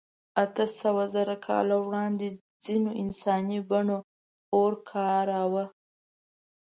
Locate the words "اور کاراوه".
4.55-5.65